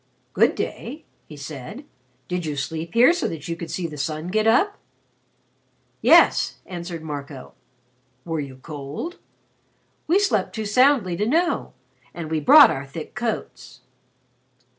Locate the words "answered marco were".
6.65-8.39